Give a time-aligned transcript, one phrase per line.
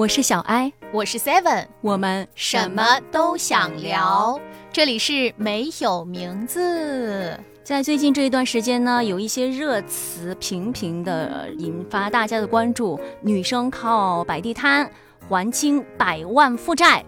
[0.00, 4.40] 我是小艾，我是 Seven，我们什么都想聊。
[4.72, 7.38] 这里是没有名字。
[7.62, 12.98] 在最近这一段时间呢，有一些热词频频的引发大家的关注。
[13.20, 14.90] 女生靠摆地摊
[15.28, 17.04] 还清百万负债，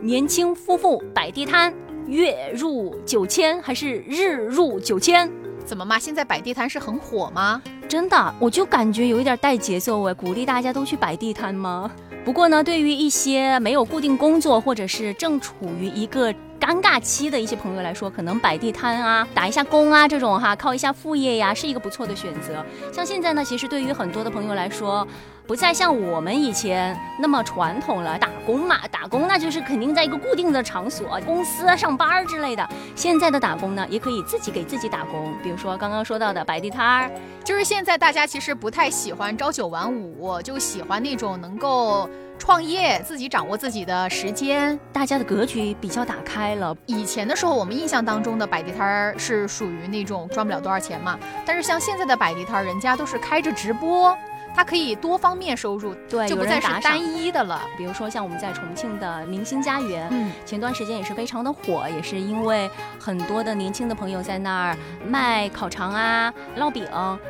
[0.00, 1.70] 年轻夫妇摆地摊
[2.06, 5.30] 月入九千还是日入九千？
[5.62, 5.98] 怎么嘛？
[5.98, 7.60] 现在摆地摊是很火吗？
[7.86, 11.90] 真的，我就感觉有一点带节奏哎，鼓励大家都去摆地摊吗？
[12.24, 22.64] 不过呢，对于一些没有固定工作或者是正处于一个尴尬期的一些朋友来说，可能摆地摊啊、打一下工啊这种哈，靠一下副业呀，是一个不错的选择。
[22.92, 25.06] 像现在呢，其实对于很多的朋友来说，
[25.50, 32.64] 不再像我们以前那么传统了，打工嘛，打工那就是肯定在一个固定的场所，公司上班之类的。
[32.94, 37.10] 现在的打工呢，也可以自己给自己打工，比如说刚刚说到的摆地摊儿，
[37.42, 42.08] 就是现在大家其实不太喜欢朝九晚五，就喜欢那种能够。
[42.38, 46.74] 创业，自己掌握自己的时间，大家的格局比较打开了。
[46.86, 51.18] 以前的时候，我们印象当中的摆地摊儿是属于那种赚不了多少钱嘛。
[51.44, 54.16] 但是像现在的摆地摊儿，人家都是开着直播。
[54.54, 57.62] 它可以多方面收入，对，就不再是单一的了。
[57.78, 66.86] 比如说像我们在重庆的明星家园，嗯，前段时间也是非常的火，也是因为很多的年轻的朋友在那儿卖烤肠啊、烙饼、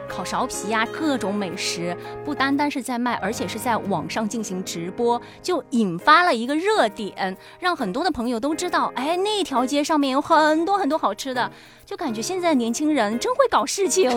[0.08, 11.50] 烤苕皮呀，各种美食，不单单是在卖，而且是在网上进行直播，就引发了一个热点，让很多的朋友都知道，哎，那条街上面有很多很多好吃的，
[11.86, 14.10] 就感觉现在年轻人真会搞事情。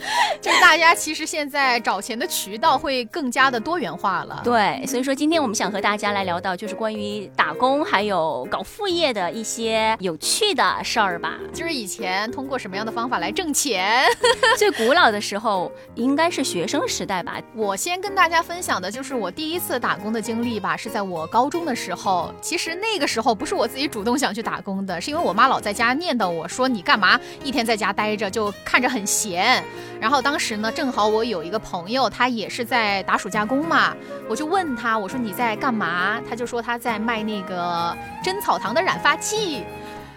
[0.40, 4.40] 就是大家其实现在找钱的渠道会更加的多元化了。
[4.42, 11.38] 对，所以说今天我们想和大家来聊到就是关于打工还有搞副业的一些有趣的事儿吧。
[11.52, 14.06] 就是以前通过什么样的方法来挣钱？
[14.56, 17.40] 最古老的时候应该是学生时代吧。
[17.54, 22.32] 我先跟大家分享的就是我第一次打工的经历吧，是在我高中的时候。
[22.40, 29.62] 其实那个时候不是我自己主动想去打工的，是因为我妈老在家念叨我说你干嘛一天在家待着就看着很闲。
[29.98, 33.96] 然后当时呢，正好我有一个朋友，他也是在打暑假工嘛，
[34.28, 36.20] 我就问他，我说你在干嘛？
[36.28, 39.64] 他就说他在卖那个真草堂的染发剂。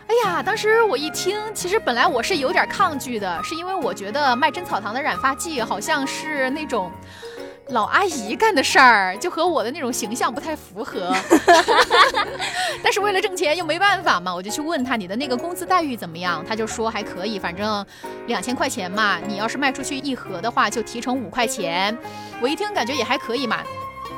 [0.08, 6.92] 哎呀，当时我一听，其实本来我是有点抗拒的，是因为我觉得卖真草堂的染发剂好像是那种。
[7.70, 11.16] 老阿姨干的事儿就和我的那种形象不太符合，
[12.84, 16.44] 但是为了挣钱又没办法嘛，我就去问他你的那个工资待遇怎么样？
[16.48, 17.86] 他就说还可以，反正
[18.28, 21.98] 两千块钱嘛，你要是卖出去一盒的话就提成五块钱。
[22.42, 23.64] 我一听感觉也还可以嘛，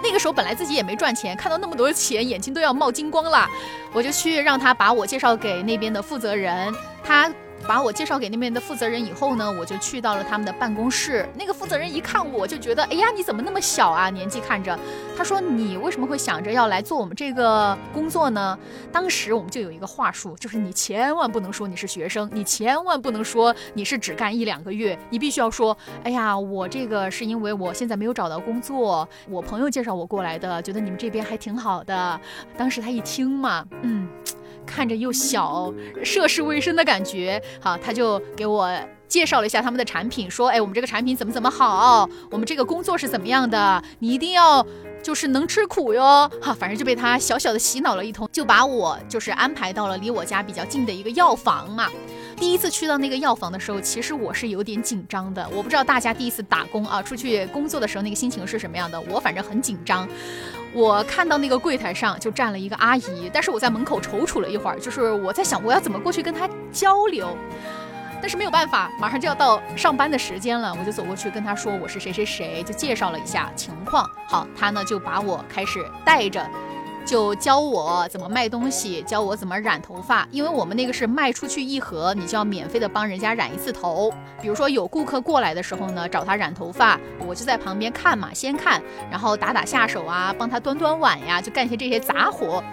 [0.03, 3.47] 那个时候本来自己也没赚钱，看到那么多钱眼睛都要冒金光了，
[3.93, 6.73] 我就去让他把我介绍给那边的负责人，
[7.03, 7.31] 他。
[7.67, 11.27] 把我介绍给那边的负责人以后呢，我就去到了他们的办公室。
[11.35, 14.09] 那个负责人一看我就觉得，哎呀，你怎么那么小啊？
[14.09, 14.77] 年纪看着。
[15.17, 18.57] 他说：“你为什么会想着要来做我们这个工作呢？”
[18.91, 32.19] 当时我们就有一个话术，就是你千万不能说你是学生，你千万不能说你是只干一两个月，你必须要说：“哎呀，我这个是因为我现在没有找到工作，我朋友介绍我过来的，觉得你们这边还挺好的。”
[32.57, 34.09] 当时他一听嘛，嗯。
[34.65, 37.41] 看着又小，涉世未深的感觉。
[37.59, 38.69] 好，他就给我
[39.07, 44.65] 介绍了一下他们的产品，说：“哎，我们这个产品怎么怎么好，我们这个工作是怎么样的，你一定要
[45.03, 51.87] 就是能吃苦哟。”哈，反正就被他小小的洗脑了一通，就把我就是安排到了离我家比较近的一个药房嘛。
[52.35, 55.47] 第一次去到那个药房的时候，其实我是有点紧张的。
[55.53, 58.99] 我不知道大家第一次打工啊，出去工作的时候那个心情是什么样的。
[59.01, 60.05] 我反正很紧张。
[60.75, 67.37] 我看到那个柜台上就站了一个阿姨，但是我在门口踌躇了一会儿，就是我在想我要怎么过去跟她交流。
[68.21, 74.09] 但是没有办法，马上就要到上班的时间了，我就走过去跟她说我是谁谁谁，就介绍了一下情况。
[74.27, 76.45] 好，她呢就把我开始带着。
[77.05, 84.11] 就教我怎么卖东西，教我怎么染头发，因为我们那个是卖出去一盒，你就要免费的帮人家染一次头。
[84.41, 88.81] 比如说有顾客过来的时候呢，找他染头发，我就在旁边看嘛，先看，
[89.11, 92.63] 然后打打下手啊，帮他端端碗呀，就干些这些杂活。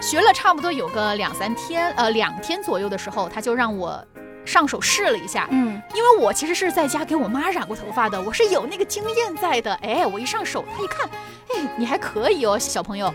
[0.00, 4.04] 学了差不多有个两三天，呃，两天左右的时候，他就让我
[4.44, 9.72] 上手试了一下，嗯，因为我其实是在家给我妈染过头发的，我是有那个经验在的。
[9.76, 11.08] 哎，我一上手，他一看，
[11.54, 13.12] 哎，你还可以哦，小朋友。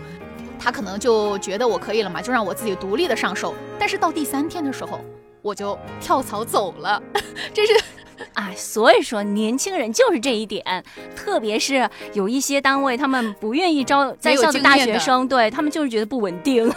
[0.64, 3.54] 他可能就觉得我可以了嘛，就让我自己独立的上手。
[3.78, 4.98] 但是到第三天的时候，
[5.42, 7.02] 我就跳槽走了。
[7.52, 7.74] 这是，
[8.32, 10.82] 哎，所以说年轻人就是这一点，
[11.14, 16.66] 特别是有一些单位，他们不愿意招在校的大学生，对他们就是觉得不稳定。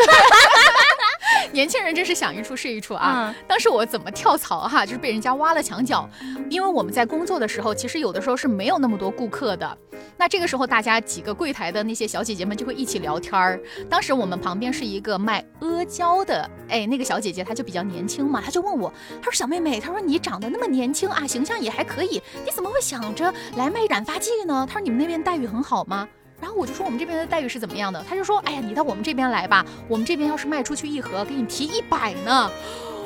[1.54, 3.34] 年轻人真是想一出是一出啊！
[3.34, 6.08] 嗯当时我怎么跳槽哈，就是被人家挖了墙角，
[6.50, 9.78] 因为我们在工作的时候，其实有的时候是没有那么多顾客的。
[10.18, 13.60] 那这个时候，大家几个柜台的那些小姐姐们就会一起聊天儿。
[13.90, 18.92] 当时我们旁边是一个卖阿胶的，哎，那个小姐姐她就比较年轻嘛，她就问我，
[19.22, 24.66] 她说小妹妹，她说你长得那么年轻啊，形象也还可以，你怎么会想着来卖染发剂呢？
[24.68, 26.08] 她说你们那边待遇很好吗？
[26.40, 28.04] 然后我就说我们这边的待遇是怎么样的？
[28.08, 32.50] 他就说，哎呀，你到我们这边来吧，我们这边要是卖出去一盒，给你提一百呢。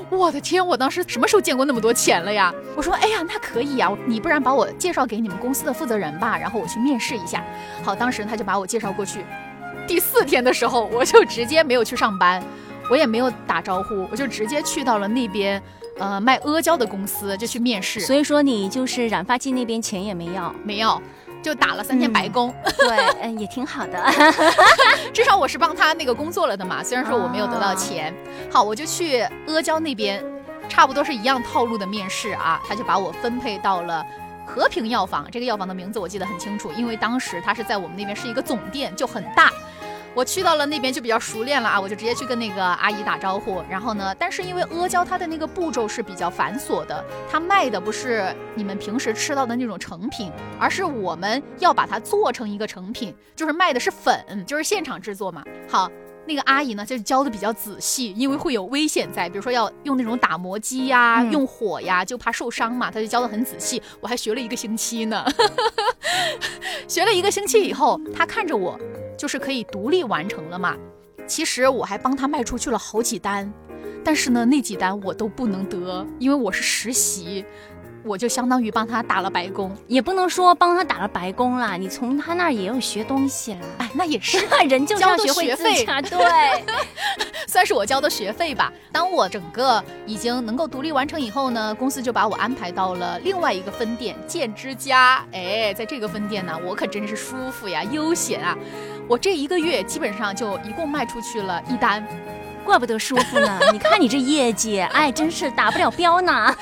[0.10, 0.66] 我的天！
[0.66, 2.54] 我当时什么时候见过那么多钱了呀？
[2.76, 7.42] 我说，哎呀，那可以呀，你不然把我介绍给你们公司的负责人吧，然后我去面试一下。
[7.82, 9.24] 好，当时他就把我介绍过去。
[9.88, 12.44] 第四天的时候，我就直接没有去上班，
[12.90, 15.64] 我也没有打招呼，我就直接去到了那边，
[15.98, 18.02] 呃，卖阿胶的公司就去面试。
[18.02, 21.02] 所以说你就是染发剂那边钱也没要，没有，
[21.42, 22.54] 就打了三天白工。
[22.78, 24.04] 对，嗯，也挺好的。
[25.14, 28.14] 至少我是帮他那个工作了的嘛，虽然说我没有得到钱。
[28.52, 30.24] 好，我就去阿胶那边，
[30.70, 34.06] 差不多是一样套路的面试啊，他就把我分配到了。
[34.44, 39.50] 和平药房，这个药房的名字我记得很清楚，因为当时它是在我们那边是一个总店，就很大。
[40.14, 43.64] 我去到了那边就比较熟练了啊，我就直接去跟那个阿姨打招呼。
[43.70, 55.44] 然后呢，但是因为阿胶它的那个步骤是比较繁琐的，它卖的不是你们平时吃到的那种成品，而是我们要把它做成一个成品，就是卖的是粉，就是现场制作嘛。
[55.70, 55.90] 好。
[56.26, 63.82] 那个阿姨呢，就是教的比较仔细，因为会有危险在，比如说要用那种打磨机呀、嗯用火呀，就怕受伤嘛，她就教的很仔细。
[64.00, 65.26] 我还学了一个星期呢，
[66.88, 68.80] 学了一个星期以后，她看着我，
[69.18, 70.76] 就是可以独立完成了嘛。
[71.28, 73.52] 其实我还帮她卖出去了好几单，
[74.04, 77.46] 但是呢，那几单我都不能得，因为我是实习。
[78.04, 83.60] 我就相当于帮他打了白工，也不能说帮他打了白工啦，你从他那儿也有学东西啦。
[83.78, 86.66] 哎，那也是， 人就是要学会交的学费自洽，对，
[87.48, 88.74] 算是我交的学费吧。
[88.92, 95.24] 当我整个已经能够独立完成以后呢，公司就把我安排到了另外一个分店建之家。
[95.32, 98.58] 哎，在这个分店呢，我可真是舒服呀，悠闲啊。
[99.08, 102.04] 我这一个月基本上就一共卖出去了一单，
[102.64, 103.60] 怪不得舒服呢。
[103.74, 106.56] 你看你这业绩，哎，真是打不了标呢。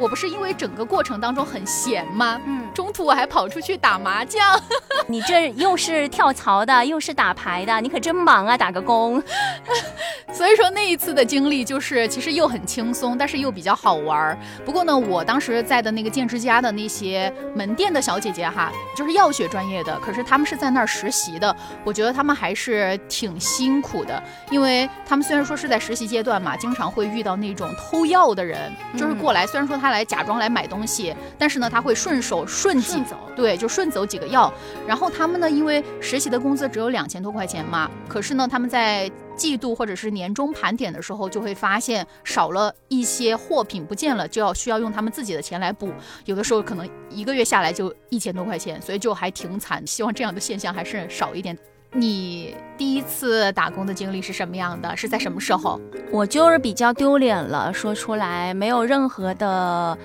[0.00, 2.40] 我不是因为整个过程当中很闲吗？
[2.46, 4.58] 嗯，中途我还跑出去打麻将。
[5.06, 9.22] 你这又是跳槽的，又是打牌的，你可真忙啊，打个工。
[10.32, 14.38] 所以说那一次的经历就是，其实又很轻松，但是又比较好玩儿。
[14.64, 21.54] 不过呢，我当时在的那个建之家的那些门店的小姐姐哈，就是药学专业的，可是她们是在那儿实习的，
[21.84, 34.52] 我觉得她们还是挺辛苦的，因为她们虽然说是在实习阶段嘛，经常会遇到那种偷药的人，就是过来，虽然说他来假装来买东西，但是呢，他会顺手顺几走对，就顺走几个药。
[34.86, 45.90] 然后他们呢，因为实习的工资只有两千多块钱嘛，可是呢，他们在季度或者是年终盘点的时候，就会发现少了一些货品不见了，就要需要用他们自己的钱来补。
[46.26, 49.86] 有的时候可能一个月下来就一千多块钱，所以就还挺惨。
[49.86, 51.56] 希望这样的现象还是少一点。
[51.92, 54.96] 你第一次打工的经历是什么样的？
[54.96, 55.80] 是在什么时候？
[56.12, 59.98] 我就是比较丢脸了，说出来没有任何的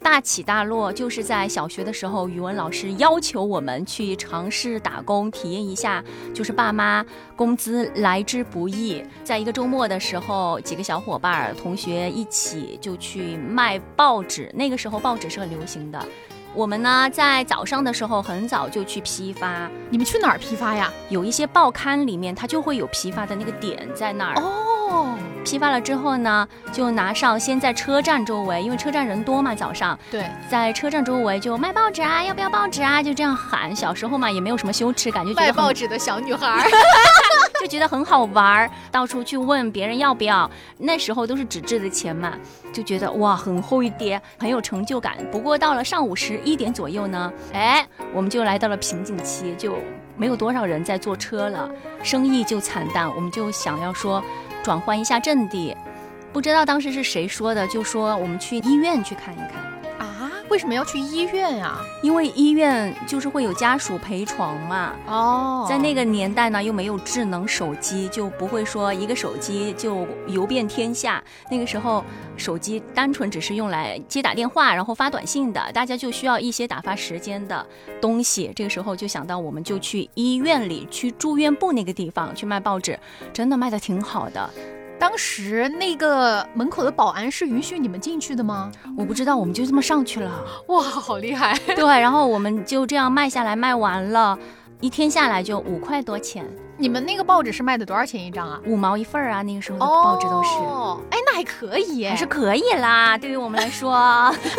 [0.00, 6.02] 大起大落，就是在小学的时候，语文老师要求我们去尝试打工，体验一下，
[6.34, 7.06] 就是爸妈
[7.36, 9.00] 工资来之不易。
[9.22, 16.04] 在一个周末的时候，几个小伙伴儿、同学一起就去卖报纸，那个时候报纸是很流行的。
[16.54, 20.90] 我们呢，在早上的时候很早就去批发，你们去哪儿批发呀？
[21.08, 24.40] 有一些报刊里面它就会有批发的那个点在那儿。
[24.40, 33.02] 哦，批发了之后呢，就拿上，先在车站周围，因为车站人多嘛，早上对，在车站周围就卖报纸啊，要不要报纸啊？
[33.02, 33.76] 就这样喊。
[33.76, 36.68] 小时候嘛，也没有什么羞耻感，就觉卖报纸的小女孩儿。
[37.60, 40.50] 就觉得很好玩儿，到处去问别人要不要。
[40.78, 42.34] 那时候都是纸质的钱嘛，
[42.72, 45.16] 就觉得哇，很厚一叠，很有成就感。
[45.30, 49.76] 不过到了上午十一点左右呢，哎，我们就来到了瓶颈期，就
[50.16, 51.68] 没有多少人在坐车了，
[52.02, 53.08] 生意就惨淡。
[53.14, 54.22] 我们就想要说
[54.62, 55.76] 转换一下阵地，
[56.32, 59.77] 不知道当时是谁说的，就说我们去医院去看一看。
[60.48, 60.50] 啊？
[60.50, 61.78] 为什么要去医院呀？
[62.02, 71.22] 因为医院就是会有家属陪床嘛，哦在那个年代呢，又没有智能手机，就不会说一个手机就游遍天下。
[71.50, 72.02] 那个时候，
[72.36, 77.66] 手机单纯只是用来接打电话，然后发短信的，大家就需要一些打发时间的
[78.00, 78.50] 东西。
[78.56, 82.98] 这个时候就想到，我们就去医院里，去住院部那个地方去卖报纸，
[83.32, 84.48] 真的卖的挺好的。
[85.08, 88.70] 当时那个门口的保安是允许你们进去的吗？
[88.94, 90.30] 我不知道，我们就这么上去了。
[90.66, 91.58] 哇，好厉害！
[91.74, 94.38] 对，然后我们就这样卖下来，卖完了。
[94.80, 96.46] 一天下来就五块多钱，
[96.76, 98.60] 你们那个报纸是卖的多少钱一张啊？
[98.66, 100.50] 五毛一份儿啊，那个时候的报纸都是。
[100.56, 103.90] 哦，哎，那还可以耶，还是可以啦，对于我们来说。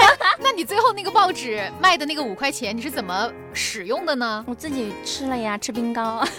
[0.42, 4.44] 那你最后那个报纸卖的那个五块钱，你是怎么使用的呢？
[4.48, 6.24] 我自己吃了呀，吃冰糕。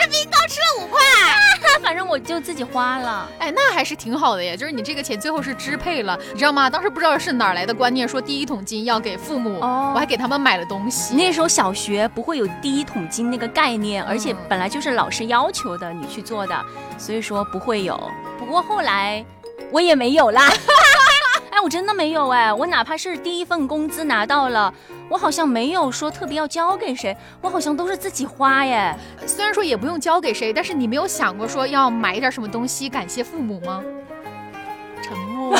[0.00, 0.98] 吃冰糕吃了五块，
[1.82, 3.28] 反正我就自己花了。
[3.38, 6.70] 哎，那还是挺好的呀，就是你这个钱最后是支配了，你知道吗？
[6.70, 11.14] 当时不知道是哪来的观念，说第一桶金要给父母，哦我还给他们买了东西。
[11.14, 16.64] 那时候小学不会有第一桶金那个概念，而且本来就是老师要求的你去做的，
[16.96, 18.00] 所以说不会有。
[18.38, 19.24] 不过后来
[19.70, 20.50] 我也没有啦。
[21.50, 24.72] 哎，我真的没有哎，我哪怕是第一份工资拿到了，
[25.08, 28.94] 我好像没有说特别要交给谁，我好像都是自己花耶。
[29.26, 33.82] 虽然说也不用交给谁，但是你没有想过说要买一点什么东西感谢父母吗？
[35.02, 35.56] 沉默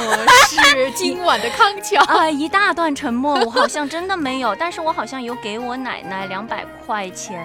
[0.49, 7.45] 是 今晚的康桥啊，一大段沉默，我好像真的没有，但是我好像有给我奶奶两百块钱。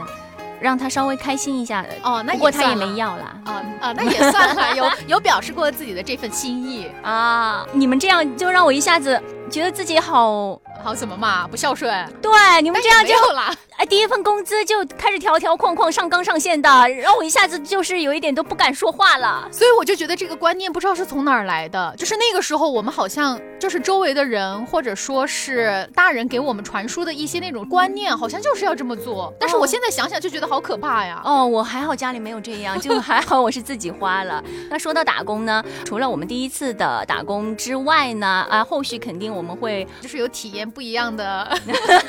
[0.65, 3.37] 让他稍微开心一下哦，那不过他也没要啦。
[3.45, 7.63] 啊啊，那也算了，有 有表示过自己的这份心意啊。
[7.71, 10.59] 你们这样就让我一下子觉得自己好。
[10.83, 11.47] 好怎么嘛？
[11.47, 11.91] 不孝顺？
[12.21, 13.51] 对，你们这样就了。
[13.77, 19.47] 哎，第一份工资就开始条条框框上纲上线的，让我一下子就是有一点都不敢说话了。
[19.51, 29.33] 所以我就觉得这个观念不知道是从哪儿来的，就是那个时候我们好像就是周围的人或者说是大人给我们传输的一些那种观念，好像就是要这么做。
[29.39, 31.21] 但是我现在想想就觉得好可怕呀。
[31.25, 34.41] 哦，我还好家里没有这样，就还好我是自己花了。
[34.69, 41.47] 那说到打工呢，除了我们第一次的打工之外呢，啊，后续肯定我们会就是有体验不一样的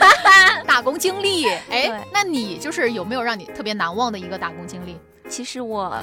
[0.67, 1.49] 打工经历。
[1.71, 4.97] 哎，那你就是有没有让你特别难忘的一个打工经历？
[5.29, 5.97] 其实我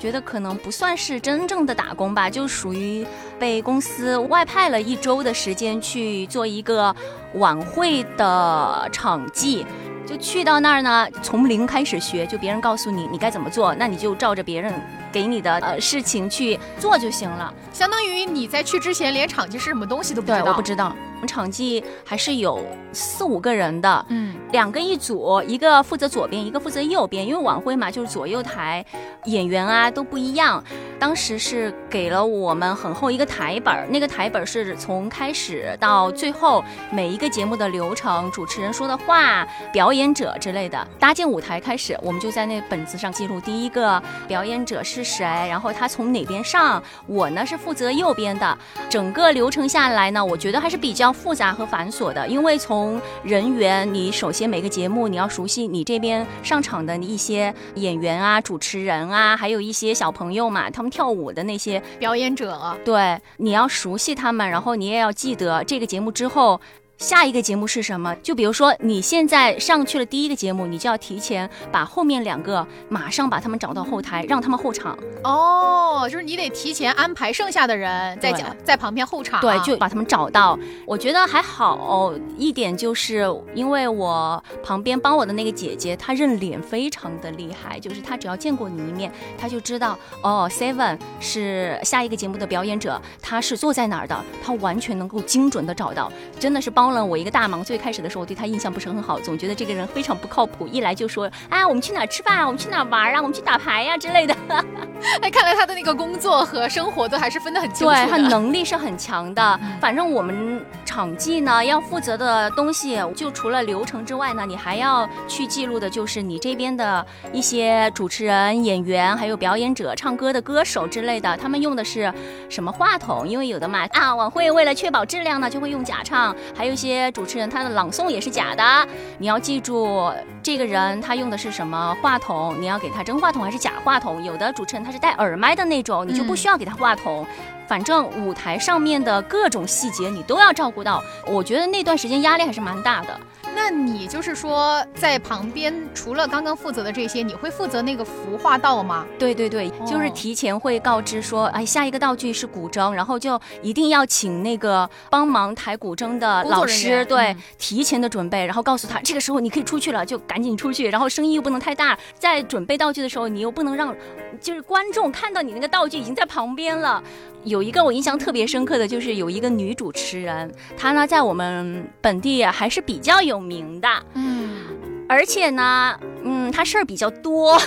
[0.00, 3.06] 觉得可能不算是真正的打工吧，就属于
[3.38, 6.94] 被公司外派了一周的时间去做一个
[7.34, 9.64] 晚会的场记。
[10.04, 14.74] 就去到那儿呢，从零开始学，就别人告诉你你该怎么做，那你就照着别人
[15.12, 17.52] 给你的呃事情去做就行了。
[17.72, 20.40] 相当于你在去之前连场记是什么东西都不知道。
[20.40, 20.96] 对，我不知道。
[21.22, 22.60] 我们场记还是有
[22.92, 28.84] 四五个人的，嗯，两个一组，一个负责左边，一个负责右边，因为晚会嘛，就是左右台
[29.26, 30.60] 演员啊都不一样。
[30.98, 40.84] 当时是给了我们很厚一个台本，那个台本是从开始到最后每一个节目的流程、主持人说的话、表演者之类的。
[40.98, 46.82] 搭建舞台开始，我们就在那本子上记录第一个表演者是谁，然后他从哪边上。
[47.06, 48.58] 我呢是负责右边的。
[48.90, 51.11] 整个流程下来呢，我觉得还是比较。
[51.12, 66.60] 复杂和繁琐的，因为从人员，你首先每个节目你要熟悉你这边上场的一些演员啊、主持人啊，还有一些小朋友嘛，他们跳舞的那些表演者，对，你要熟悉他们，然后你也要记得这个节目之后。
[67.02, 68.14] 下一个节目是什么？
[68.22, 74.96] 就比如说你现在上去了第一个节目，你就要提前把后面两个马上把他们找到后台，让他们候场。
[75.24, 78.32] 哦，就是你得提前安排剩下的人在
[78.62, 79.40] 在旁边候场。
[79.40, 80.56] 对，就把他们找到。
[80.86, 96.91] 我觉得还好一点，就是因为我旁边帮我的那个姐姐，她认脸非常的厉害，就是她只要见过你一面，她就知道哦，Seven 是下一个节目的表演者，他是坐在哪儿的，她完全能够精准的找到，真的是帮。
[96.92, 100.66] 了我一个大忙，最开始的时候我对他印象不是很好，总觉得这个人非常不靠谱。
[100.66, 102.46] 一来就说，哎，我们去哪吃饭啊？
[102.46, 103.20] 我们去哪玩啊？
[103.20, 104.34] 我们去打牌呀之类的。
[105.20, 107.92] 哎，看来他的那个工作和生活都还是分得很清楚。
[107.92, 109.58] 对他能力是很强的。
[109.80, 122.12] 反正我们场记呢，要负责的东西，就除了流程之外呢，你还要去记录的就是你这边的一些主持人、演员，还有表演者、唱歌的歌手之类的，他们用的是
[122.48, 123.26] 什么话筒？
[123.26, 126.71] 因为有的嘛啊，晚会为了确保质量呢，就会用假唱，还有。
[126.74, 128.88] 些主持人他的朗诵也是假的，
[129.18, 130.12] 你要记住
[130.42, 134.22] 这个人他用的是什么话筒，你要给他真话筒还是假话筒？
[134.22, 137.26] 有的主持人他是戴耳麦的那种，你就不需要给他话筒。
[137.68, 143.18] 反正舞台上面的各种细节你都要照顾到，我觉得那段时间压力还是蛮大的。
[143.54, 149.06] 那你就是说在旁边，除了刚刚负责的这些，你会负责那个服化道吗？
[149.18, 163.94] 对对对，就是提前会告知说，哎，下一个道具是古筝，然后就一定要请那个帮忙抬古筝的老师，对，提前的准备，然后告诉他这个时候你可以出去了，就赶紧出去，然后声音又不能太大，在准备道具的时候你又不能让，
[164.40, 167.02] 就是观众看到你那个道具已经在旁边了。
[167.44, 174.60] 有一个我印象特别深刻的就是有一个女主持人，她呢在我们本地还是比较有名的，嗯，
[175.08, 177.60] 而且呢，嗯，她事儿比较多，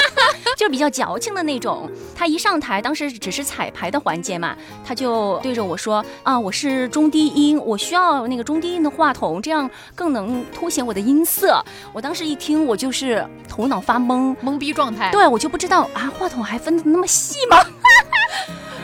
[0.56, 1.90] 就比较矫情的那种。
[2.14, 15.10] 她一上台，当时只是彩排的环节嘛，她就对着我说：“啊，我是中低音，我需要那个中低音的话筒，这样更能凸显我的音色。”我当时一听，我就是头脑发懵，懵逼状态。
[15.12, 17.58] 对，我就不知道啊，话筒还分的那么细吗？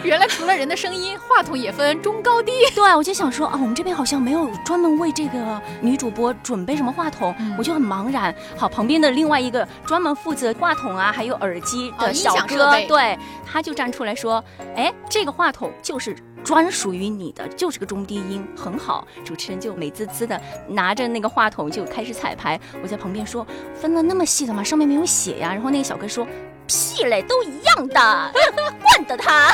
[0.05, 2.53] 原来除了人的声音，话筒也分中高低。
[2.75, 8.35] 对，我就想说啊，我们这边好像没有专门为这个女主播准备什么话筒，我就很茫然。
[8.55, 13.19] 好，旁边的另外一个专门负责话筒啊，还有耳机的小哥，对，
[13.51, 14.45] 他就站出来说，
[14.77, 19.07] 哎，这个话筒就是专属于你的，就是个中低音，很好。
[19.25, 22.61] 主持人就美滋滋的拿着那个话筒就开始彩排。
[22.83, 24.63] 我在旁边说，分了那么细的吗？
[24.63, 25.51] 上面没有写呀。
[25.53, 26.27] 然后那个小哥说。
[26.67, 28.33] 屁嘞，都一样的，
[28.81, 29.53] 惯的他。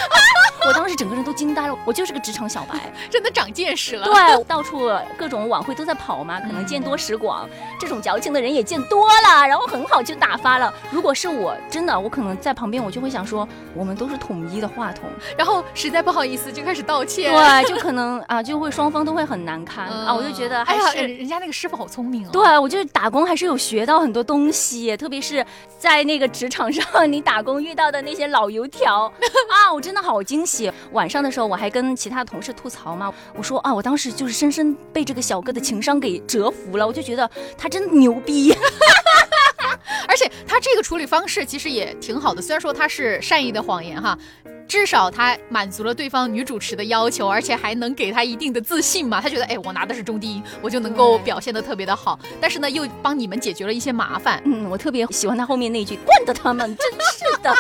[0.67, 4.05] 我当时整个人都惊呆了，我就是个职场小白， 真的长见识了。
[4.05, 7.49] 对，到处各种晚会都在跑嘛，可能见多识广，
[7.79, 10.73] 这种矫情的人也见多了，然后很好就打发了。
[10.91, 15.05] 如果是我，真的，我可能在旁边，我就会想说，我们都是统一的话筒，
[15.37, 17.33] 然后实在不好意思就开始道歉。
[17.33, 20.15] 对，就可能啊，就会双方都会很难堪啊。
[20.15, 22.31] 我就觉得，哎呀，人家那个师傅好聪明哦。
[22.33, 25.45] 对，我觉得打工还是有学到很多东西，特别是
[25.79, 29.11] 在那个职场上，你打工遇到的那些老油条
[29.49, 30.50] 啊，我真的好惊喜。
[30.93, 31.31] 晚上的。
[31.31, 38.53] 时候我还跟其他同事吐槽嘛，我说啊，我当时就是深深被这个小哥的情商给折服了，我就觉得他真牛逼，
[40.09, 44.19] 而且他这个处理方式其实也挺好的，虽然说他是善意的谎言哈，
[44.67, 57.55] 至少他满足了对方女主持的要求，而且还能给他一定的自信嘛，他觉得哎，我拿的是中低音，我就能够表现的特别的好，但是呢，又帮你们解决了一些麻烦，嗯，我特别喜欢他后面那句，惯的他们，真是的。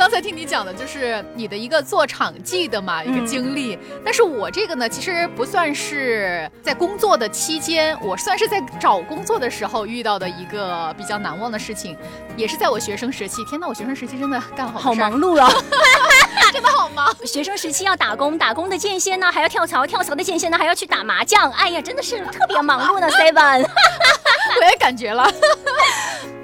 [0.00, 11.94] 刚才听你讲的就是你的一个做场记的嘛一个经历，但是我这个呢，其实不算是在工作的期间，我算是在找工作的时候遇到的一个比较难忘的事情，
[12.34, 13.44] 也是在我学生时期。
[13.44, 15.52] 天呐，我学生时期真的干好好忙碌啊，
[16.50, 17.14] 真的好忙。
[17.26, 21.52] 学生时期要打工，打工的间歇呢还要跳槽，跳槽的间歇呢还要去打麻将。
[21.52, 23.06] 哎呀，真的是特别忙碌呢。
[23.20, 23.68] Seven，
[24.60, 25.30] 我也感觉了。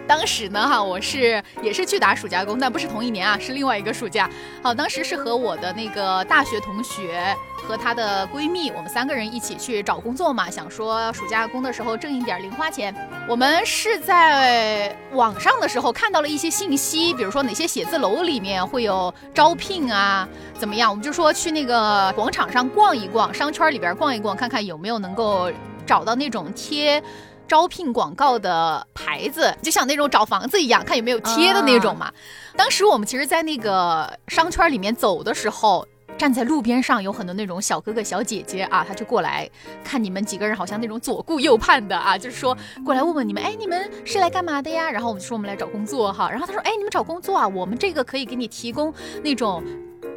[0.07, 4.31] 当时呢，哈，我是也是去打暑假工，但不是同一年啊，是另外一个暑假。
[4.63, 12.95] 好，当时是和我的那个大学同学和她的闺蜜，我们三个人一起去找工作嘛，想说暑假工的时候挣一点零花钱。
[13.29, 20.89] 我们是在网上的时候看到了一些信息，比如说哪些写字楼里面会有招聘啊，怎么样？
[20.89, 25.51] 我们就说去那个广场上逛一逛，商圈里边逛一逛，看看有没有能够
[25.85, 27.03] 找到那种贴。
[27.49, 32.13] 招聘广告的牌子，就像那种找房子一样，看有没有贴的那种嘛。
[32.57, 35.87] 当时我们其实，在那个商圈里面走的时候，
[36.19, 39.49] 站在路边上，有很多那种小哥哥小姐姐啊，他就过来
[39.85, 44.91] 看你们几个人，好像那种左顾右盼的啊，就是说过来问问你们，哎，你们是来干嘛的呀？
[44.91, 46.31] 然后我们就说我们来找工作哈。
[46.31, 49.63] 然后他说，哎，你们找工作啊，我们这个可以给你提供那种。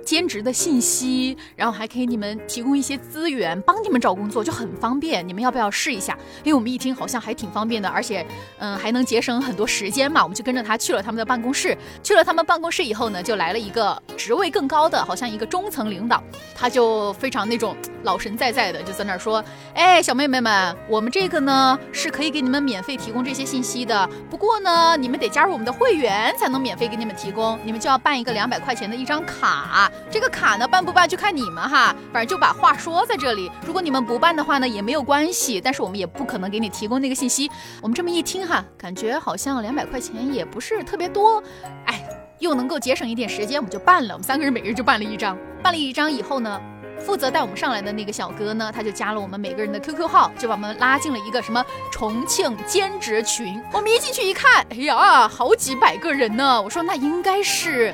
[0.03, 5.27] 兼职的信息，然后还可以你们提供一些资源，帮你们找工作就很方便。
[5.27, 6.17] 你们要不要试一下？
[6.43, 8.25] 因为我们一听好像还挺方便的，而且
[8.57, 10.23] 嗯还能节省很多时间嘛。
[10.23, 11.77] 我们就跟着他去了他们的办公室。
[12.03, 16.23] 去了他们办公室以后呢，就来了一个职位更高的，好像一个中层领导，
[16.55, 19.43] 他就非常那种老神在在的，就在那儿说
[19.75, 33.51] ：“哎，小妹妹们，我们这个呢是可以给你们免费提供这些信息的，不过呢你们得加入我们的会员才能免费给你们提供，你们就要办一个两百块钱的一张卡。”这个卡呢办不办就看你们哈，反正就把话说在这里。
[33.65, 37.49] 如果你们不办的话呢也没有关系，但是我们也不可能给你提供那个信息。
[37.81, 41.43] 我们这么一听哈，感觉好像两百块钱也不是特别多，
[41.85, 42.03] 哎，
[42.39, 44.13] 又能够节省一点时间，我们就办了。
[44.13, 45.37] 我们三个人每个人就办了一张。
[45.61, 46.59] 办了一张以后呢，
[46.97, 53.61] 负责带我们上来的那个小哥呢，他就加了我们每个人的 QQ 号，就把我们拉进了一个什么重庆兼职群。
[53.73, 56.61] 我们一进去一看，哎呀，好几百个人呢。
[56.61, 57.93] 我说那应该是。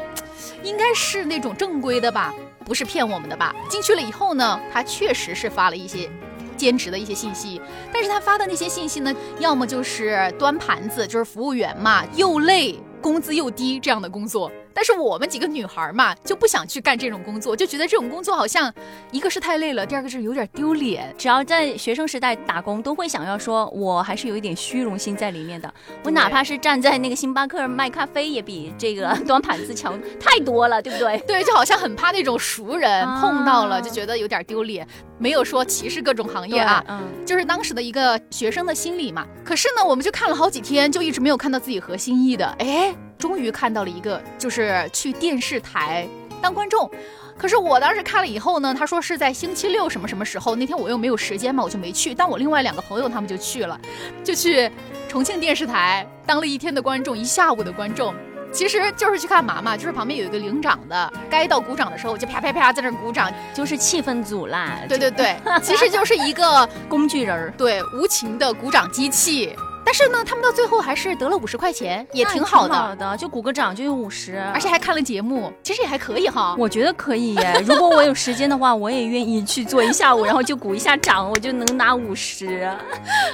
[0.63, 2.33] 应该是那种正规的吧，
[2.65, 3.53] 不是骗我们的吧？
[3.69, 6.09] 进去了以后呢，他确实是发了一些
[6.57, 14.51] 兼职的一些信息，但是他发的那些信息呢，要么就是端盘子，就是服务员嘛，又累，工资又低这样的工作。
[14.75, 18.71] 但是我们几个女孩嘛，就不想去干这种工作，就觉得这种工作好像
[19.09, 21.15] 一个是太累了，第二个是有点丢脸。
[21.17, 25.73] 只要在学生时代打工，都会想要说，我还是有一点虚荣心在里面的。
[26.03, 31.17] 我哪怕是站在那个星巴克卖咖啡，也比这个端盘子强太多了，对不对？
[31.25, 34.85] 对，就好像很怕那种熟人碰到了，就觉得有点丢脸。
[35.17, 39.25] 没有说歧视各种行业啊，嗯，就是当时的一个学生的心理嘛。
[39.45, 42.45] 可是呢，我们就看了好几天，就一直没有看到自己合心意的。
[42.59, 42.93] 哎。
[43.17, 46.07] 终于看到了一个，就是去电视台
[46.41, 46.89] 当观众。
[47.37, 52.15] 可是我当时看了以后呢，他说是在星期六什么什么时候，那天我又没有时间嘛，我就没去。
[52.15, 53.77] 但我另外两个朋友他们就去了，
[54.23, 54.71] 就去
[55.09, 58.15] 重庆电视台当了一天的观众，一下午的观众。
[58.53, 64.79] 其实就是去干嘛嘛，就是旁边有一个领奖的，该到鼓掌的时候就啪啪啪在那鼓掌，就是气氛组啦。
[64.87, 69.53] 对对对， 其实就是一个工具人儿，对，无情的鼓掌机器。
[69.85, 72.73] 但是呢，他们到最后还是得了五十块钱，也挺好的。
[72.73, 76.55] 好的，就鼓个掌就有五十，而且还看了节目，其实也还可以哈。
[76.57, 82.67] 我觉得可以耶， 如果我有时间的话，我也愿意去做一下午，然后就鼓一下掌，我就能拿五十。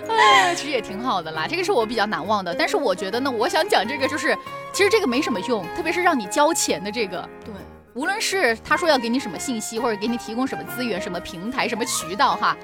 [0.09, 2.53] 哎，其实也挺好的啦，这个是我比较难忘的。
[2.53, 4.37] 但是我觉得呢，我想讲这个就是，
[4.73, 7.27] 其实这个没什么用，特别是让你交钱的这个。
[7.45, 7.53] 对，
[7.93, 12.57] 无论是他说要给你什么信息，或者给你提供什么资源、什么平台、什么渠道哈，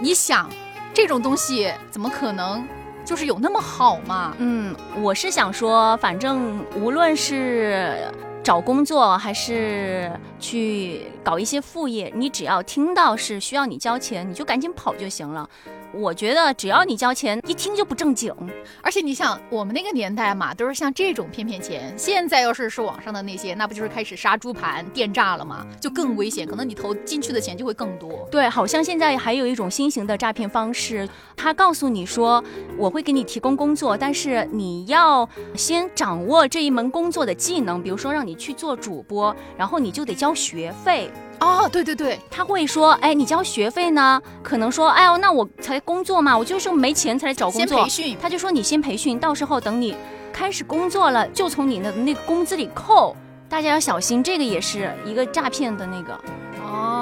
[0.00, 0.48] 你想，
[0.94, 2.66] 这种东西怎么可能？
[3.08, 4.34] 就是有那么好吗？
[4.36, 7.96] 嗯，我是想说，反正无论是
[8.44, 15.48] 找工作还是去搞一些副业，你只要听到是需要你交钱，你就赶紧跑就行了。
[15.92, 18.34] 我觉得只要你交钱，一听就不正经。
[18.82, 21.92] 而且你想，我们那个年代嘛，都是像这种骗骗钱。
[21.96, 25.66] 现在要是是网上的那些，那不就是开始杀猪盘、电诈了吗？
[25.80, 28.28] 就更危险，可能你投进去的钱就会更多。
[28.30, 32.42] 对，好像现在还有一种新型的诈骗方式，他告诉你说，
[32.76, 41.10] 我会给你提供工作，但是你要先掌握这一门工作的技能，比如说让你去做主播，然后你就得交学费。
[41.40, 44.20] 哦，对对对，他会说，哎，你交学费呢？
[44.42, 47.76] 可能说，哎呦，那我才工作嘛，我就是没钱才来找工作。
[47.76, 49.94] 先培训，他就说你先培训，到时候等你
[50.32, 53.16] 开始工作了，就从你的那个工资里扣。
[53.48, 56.18] 大家要小心，这个也是一个诈骗的那个。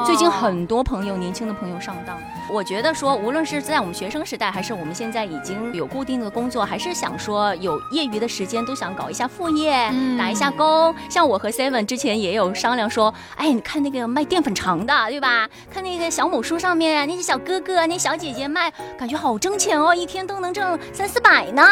[0.07, 2.17] 哦，最近很多朋友，年轻的朋友上当。
[2.49, 10.95] 我觉得说，无论是在我们学生时代，还是我们现在已经有固定的工作，还是想说有业余的时间，都想搞一下副业，打一下工。
[11.11, 15.49] 像我和 Seven 之前也有商量说，哎，你看那个卖淀粉肠的，对吧？
[15.73, 21.63] 看那个小某书上面那些小哥哥、那小姐姐卖，感觉好挣钱哦，一天都能挣三四百呢。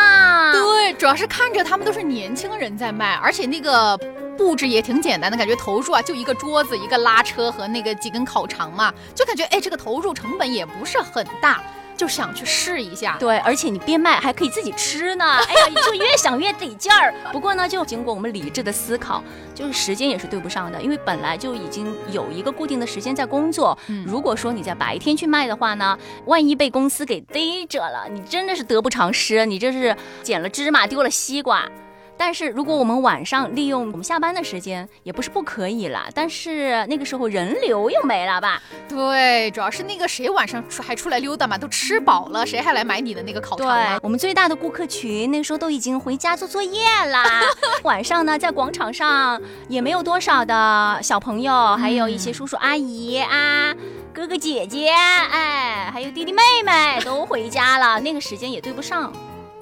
[0.53, 3.97] 对，主要是看着他们都是年轻人在卖，而且那个。
[4.37, 11.63] 布置也挺简单的，感觉投入啊就一个桌子、一个拉车和那个几根烤肠嘛，就感觉哎这个投入成本也不是很大，
[11.97, 13.17] 就想去试一下。
[13.19, 17.15] 对，而且你边卖还可以自己吃呢， 哎呀，你就越想越得劲儿。
[17.33, 19.23] 不过呢，就经过我们理智的思考，
[19.55, 23.77] 就是时间也是对不上的，因为本来就已经有一个固定的时间在工作。
[23.89, 31.69] 嗯如果说你在白天去卖的话呢，万一被公司给逮着了，你真的是得不偿失，你这是捡了芝麻丢了西瓜。
[32.17, 36.07] 但是如果我们晚上利用我们下班的时间，也不是不可以啦。
[36.15, 38.63] 但是那个时候人流又没了吧？
[38.89, 43.99] 对，主要是那个谁晚上出还出来溜达嘛，都吃饱了，谁还来买你的那个烤肠啊？
[44.03, 47.43] 我们最大的顾客群那个时候都已经回家做作业啦。
[47.83, 53.75] 晚上呢，在广场上也没有多少的小朋友，还有一些叔叔阿姨啊、
[54.13, 59.13] 哥哥姐姐，哎，还有弟弟妹妹都回家了，那个时间也对不上。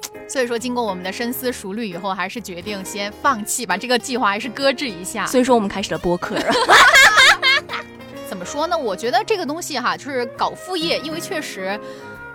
[0.27, 5.25] 所以说，经过我们的深思熟虑以后，还是决定先放弃，把这个计划还是搁置一下。
[5.27, 6.37] 所以说，我们开始了播客。
[8.27, 8.77] 怎么说呢？
[8.77, 11.79] 我觉得这个东西哈，就是搞副业，因为确实，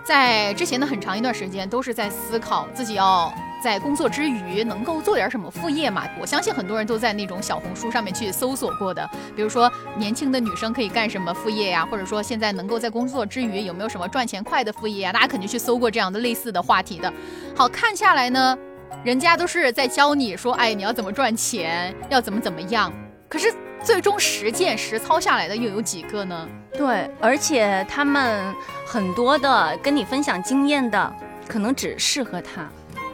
[0.03, 3.33] 在之前的很长一段时间，都是在思考自己要。
[3.61, 6.05] 在工作之余能够做点什么副业嘛？
[6.19, 15.13] 我相信很多人都在那种小红书上面去搜索过的，比如说年轻的女生可以干什么副业呀，或者说现在能够在工作之余有没有什么赚钱快的副业啊？
[15.13, 17.11] 大家肯定去搜过这样的类似的话题的。
[17.55, 18.57] 好看下来呢，
[19.03, 22.91] 人家都是在教你说，哎，你要怎么赚钱，要怎么怎么样。
[23.27, 26.47] 可是最终实践实操下来的又有几个呢？
[26.73, 28.53] 对，而且他们
[28.85, 31.13] 很多的跟你分享经验的，
[31.47, 32.67] 可能只适合他。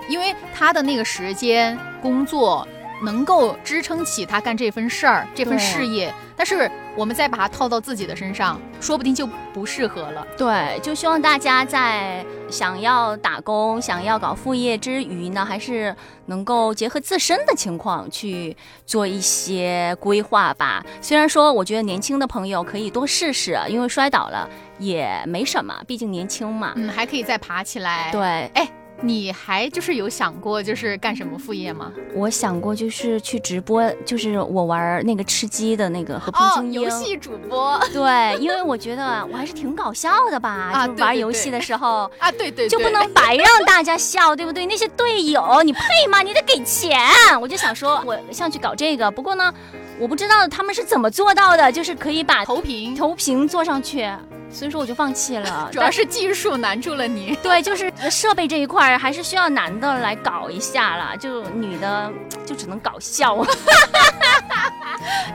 [0.07, 2.67] 因为他的那个时间工作
[3.03, 10.25] 能够支撑起他干这份事儿、这份事业，但是我们再把它套到自己的身上，说不定就不适合了。
[10.37, 15.93] 对，就希望大家在想要打工、想要搞副业之余呢，还是
[16.27, 20.83] 能够结合自身的情况去做一些规划吧。
[21.01, 26.71] 虽然说，我觉得年轻的朋友可以多试试，因为摔倒了也没什么，毕竟年轻嘛。
[26.77, 28.09] 嗯，还可以再爬起来。
[28.13, 28.21] 对，
[28.53, 28.71] 哎。
[29.01, 31.91] 你还就是有想过就是干什么副业吗？
[32.13, 37.79] 我想过就是去直播，就是我玩那个吃鸡的那个和平精英游戏主播。
[37.91, 44.65] 对，因为我觉得我还是挺搞笑的吧， 就玩游戏的时候啊，对对，就不能白让大家笑，对不对？
[44.65, 46.21] 那些队友你配吗？
[46.21, 46.97] 你得给钱。
[47.39, 49.53] 我就想说，我想去搞这个，不过呢，
[49.99, 54.09] 我不知道他们是怎么做到的，就是可以把投屏投屏做上去。
[54.49, 57.37] 所以说我就放弃了， 主要是技术难住了你。
[57.43, 62.11] 对，就是设备这一块还是需要男的来搞一下了，就女的
[62.45, 63.37] 就只能搞笑。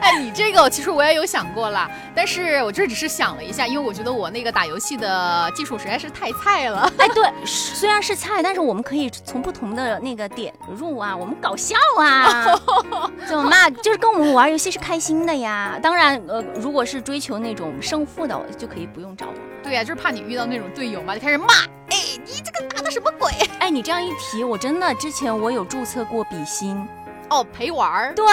[0.01, 6.91] 哎，你这个其实我也有想过了，但是我这只是想了一下，因为我觉得我那个打游戏的技术实在是太菜了。
[6.97, 12.43] 哎，对，虽然是菜，但是我们可以从不同的那个点入啊，我们搞笑啊，
[13.27, 13.69] 怎么嘛？
[13.69, 15.77] 就是跟我们玩游戏是开心的呀。
[15.81, 19.33] 当然，呃，如果是追求那种胜负的，就可以不用找我。
[19.63, 21.47] 对呀，就是怕你遇到那种队友嘛，就开始骂。
[21.89, 23.31] 哎，你这个打的什么鬼？
[23.59, 26.87] 哎，你这样一提，我真的之前我有注册过比心。
[27.31, 28.25] 哦，陪玩儿对，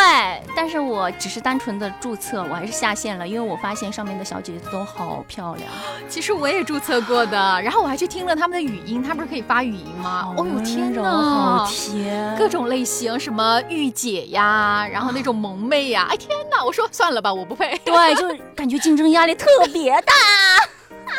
[0.57, 5.71] 但是我只是单纯的注册，我还是下线了，因为我发现上面的小姐姐都好漂亮。
[6.09, 10.35] 其实我也注册过的，然后我还去听了他们的语音，他不是可以发语音吗？
[10.37, 17.79] 哦呦天哪，好甜，各种类型，什么御姐呀，然后那种 萌妹呀，哎天哪，我说算了吧，我不配。
[17.85, 20.13] 对，就感觉竞争压力特别大。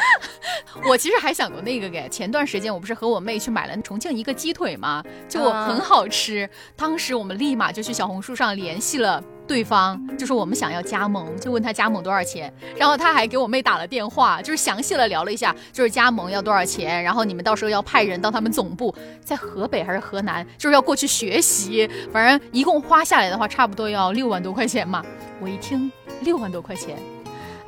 [0.87, 5.03] 我其实还想过那个给，前段时间我不是和我妹去买了重庆一个鸡腿吗？
[5.27, 6.49] 就很好吃。
[6.75, 12.53] 当时我们立马就去小红书上联系了对方，就说我们想要加盟，就问他加盟多少钱。
[12.77, 21.89] 然后他还给我妹打了电话，就是详细的聊了一下，就是加盟要多少钱，然后你们到时候要派人到他们总部，在河北还是河南，就是要过去学习。
[22.11, 25.03] 反正一共花下来的话，差不多要六万多块钱嘛。
[25.41, 26.97] 我一听六万多块钱。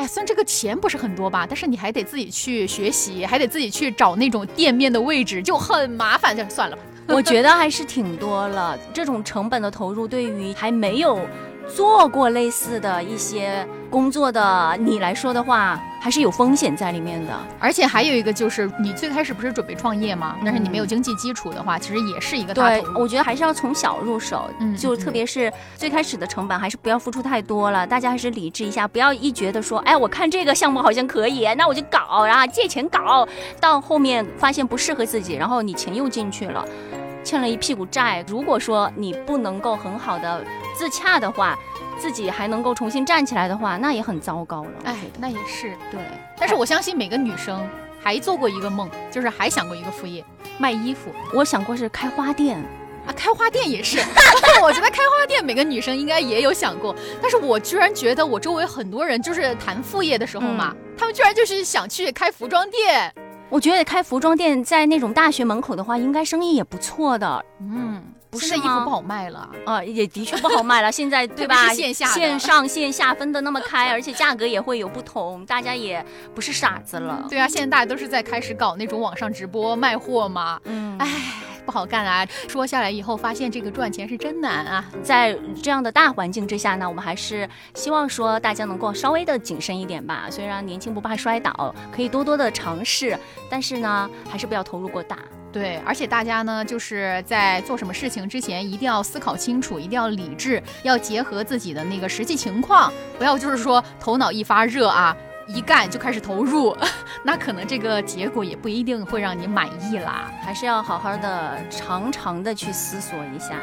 [0.01, 6.35] 哎，虽然这个钱不是很多吧，但是你还得自己去学习，还得自己去找那种店面的位置，就很麻烦。
[6.35, 6.81] 就算了吧，
[7.13, 8.75] 我觉得还是挺多了。
[8.91, 11.19] 这种成本的投入，对于还没有。
[11.75, 17.39] 做过类似的一些工作的你来说的话，还是有风险在里面的。
[17.59, 20.35] 而且还有一个就是，你最开始不是准备创业吗？
[20.43, 22.99] 但是你没有经济基础的话，其实也是一个大头。
[22.99, 27.85] 我觉得还是要从小入手，嗯就特别是最开始的成本，还是不要付出太多了。
[27.85, 33.27] 大家还是理智一下，不要一觉得说，哎，我看这个项目好像可以，那我就搞，然后借钱搞，
[33.59, 36.65] 到后面发现不适合自己，然后你钱又进去了。
[37.23, 40.43] 欠了一屁股债，如果说你不能够很好的
[40.75, 41.55] 自洽的话，
[42.01, 44.71] 自己还能够重新站起来的话，那也很糟糕了。
[44.85, 45.99] 哎，那也是对。
[46.35, 47.63] 但是我相信每个女生
[48.01, 50.25] 还做过一个梦，就是还想过一个副业，
[50.57, 51.11] 卖衣服。
[51.31, 52.57] 我想过是开花店
[53.05, 53.99] 啊，开花店也是。
[54.63, 63.13] 我觉得开花店每个女生应该也有想过，但是我居然觉得我周围很多人就是谈副业的时候嘛，他们居然就是想去开服装店。
[63.49, 67.45] 我觉得开服装店在那种大学门口的话，应该生意也不错的。
[67.59, 68.01] 嗯，
[68.33, 70.91] 现在衣服不好卖了啊，也的确不好卖了。
[70.91, 71.71] 现在对吧？
[71.75, 77.25] 线下、线上、线下分的那么开，而且价格也会有不同，大家也不是傻子了。
[77.29, 80.59] 对啊，现在大家都是在开始搞那种网上直播卖货嘛。
[80.65, 81.07] 嗯，哎。
[81.65, 82.25] 不好干啊！
[82.47, 84.85] 说下来以后发现这个赚钱是真难啊。
[85.03, 90.27] 在这样的大环境之下呢，我们还是希望说大家能够稍微的谨慎一点吧。
[90.29, 93.17] 虽然年轻不怕摔倒，可以多多的尝试，
[93.49, 95.17] 但是呢，还是不要投入过大。
[95.51, 105.15] 对，而且大家呢，就是在做什么事情之前一定要思考清楚，一定要理智，要结合自己的那个实际情况，不要就是说头脑一发热啊。
[105.47, 106.75] 一干就开始投入，
[107.23, 113.55] 那可能这个结果也不一定会让你满意啦，还是要好好的、长长的去思索一下，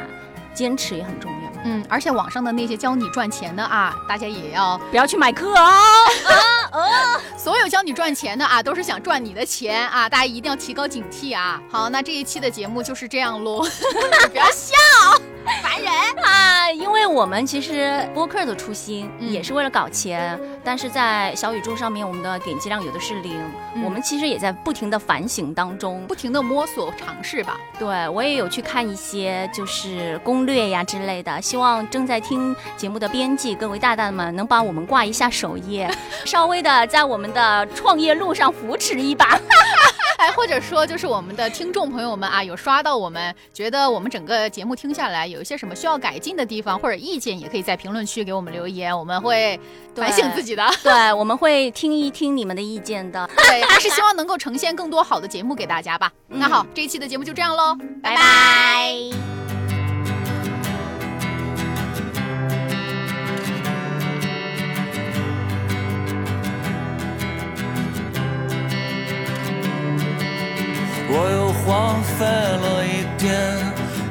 [0.53, 1.49] 坚持也很重要。
[1.65, 5.71] 嗯，而且网上的那些教你赚钱的啊，大家也要不要去买课 啊
[6.71, 6.81] 啊啊！
[7.37, 11.61] 所有教你赚钱的啊，都是想赚你的钱啊，大家一定要提高警惕啊。
[11.69, 13.61] 好，那这一期的节目就是这样喽，
[14.31, 14.75] 不要笑。
[15.61, 15.91] 烦人
[16.23, 16.71] 啊！
[16.71, 23.39] 因为我们其实播客的初心也是为了搞钱，但是在小宇宙上面，我们的点击量有的是零。
[23.83, 27.57] 我们其实也在不停的反省当中，不停的摸索尝试吧。
[27.79, 35.89] 对我也有去看一些就是攻略呀之类的，希望正在听节目的编辑各位大大们能帮我们挂一下首页，
[36.25, 39.39] 稍微的在我们的创业路上扶持一把。
[40.19, 49.57] 哎，或者说就是我们的听众朋友们啊，有刷到我们，觉得我们整个节目听下来有一些什么需要改进的地方或者意见，也可以在评论区给我们留言，我们会
[49.95, 50.69] 反省自己的。
[50.83, 53.25] 对，我们会听一听你们的意见的。
[53.33, 56.11] 对，还是希望能够呈现更多好的节目给大家吧。
[56.27, 59.38] 那好，这一期的节目就这样喽，拜拜。
[71.11, 73.33] 我又荒废了一天，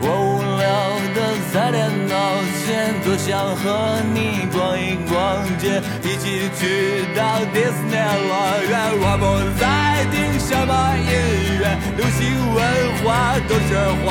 [0.00, 0.66] 我无聊
[1.14, 1.16] 的
[1.52, 8.72] 在电脑前，多想和你逛一逛街，一起去到迪士尼乐园。
[8.98, 9.24] 我不
[9.60, 9.62] 再
[10.10, 11.14] 听什么音
[11.62, 12.58] 乐，流行文
[13.04, 14.06] 化都是谎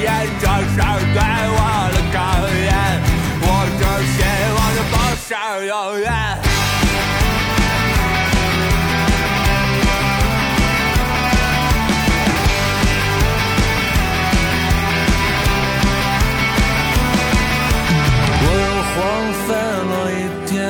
[0.00, 0.08] 言，
[0.40, 0.80] 这是
[1.12, 1.20] 对
[1.52, 1.60] 我
[1.92, 2.72] 的考验。
[3.42, 3.44] 我
[3.76, 3.82] 只
[4.16, 4.18] 希
[4.56, 5.28] 望这不是
[5.66, 6.49] 永远。
[19.00, 20.60] 荒废了一天，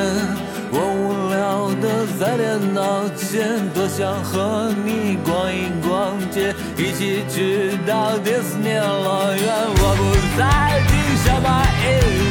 [0.71, 9.43] 我无聊的在电脑前，多想和你逛一逛街，一起去到迪士尼乐园。
[9.67, 11.47] 我不再听什么
[11.83, 11.85] 音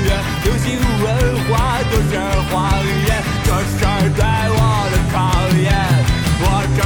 [0.07, 0.09] 乐，
[0.45, 1.07] 流行文
[1.51, 1.53] 化
[1.93, 2.17] 都是
[2.49, 2.57] 谎
[3.05, 3.77] 言，这是
[4.17, 4.25] 对
[4.57, 4.59] 我
[4.91, 5.19] 的考
[5.59, 5.69] 验。
[6.41, 6.80] 我。